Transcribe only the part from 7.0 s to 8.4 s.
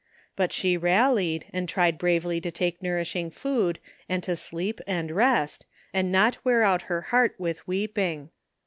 heart with weeping.